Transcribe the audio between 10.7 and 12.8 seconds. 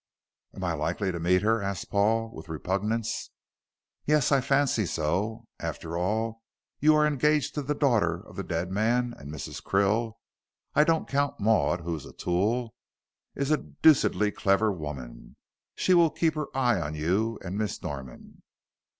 I don't count Maud, who is a tool